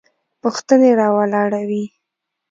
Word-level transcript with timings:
پوښتنې 0.41 0.89
راولاړوي. 0.99 1.83